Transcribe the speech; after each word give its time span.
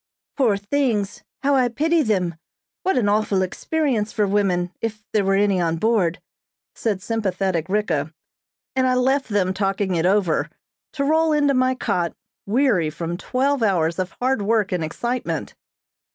"Poor 0.35 0.57
things! 0.57 1.21
How 1.43 1.53
I 1.53 1.67
pity 1.67 2.01
them. 2.01 2.33
What 2.81 2.97
an 2.97 3.07
awful 3.07 3.43
experience 3.43 4.11
for 4.11 4.25
women 4.25 4.71
if 4.81 5.03
there 5.13 5.23
were 5.23 5.35
any 5.35 5.61
on 5.61 5.75
board," 5.75 6.19
said 6.73 7.03
sympathetic 7.03 7.69
Ricka, 7.69 8.11
and 8.75 8.87
I 8.87 8.95
left 8.95 9.29
them 9.29 9.53
talking 9.53 9.93
it 9.93 10.07
over, 10.07 10.49
to 10.93 11.03
roll 11.03 11.33
into 11.33 11.53
my 11.53 11.75
cot, 11.75 12.13
weary 12.47 12.89
from 12.89 13.15
twelve 13.15 13.61
hours 13.61 13.99
of 13.99 14.15
hard 14.19 14.41
work 14.41 14.71
and 14.71 14.83
excitement. 14.83 15.53